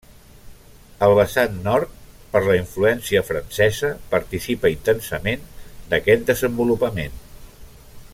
[1.07, 1.91] El vessant nord,
[2.31, 5.45] per la influència francesa, participa intensament
[5.93, 7.21] d'aquest desenvolupament.